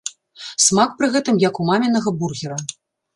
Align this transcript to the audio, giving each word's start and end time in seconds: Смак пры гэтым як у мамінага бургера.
Смак 0.67 0.95
пры 1.01 1.09
гэтым 1.15 1.35
як 1.43 1.59
у 1.65 1.65
мамінага 1.69 2.09
бургера. 2.23 2.57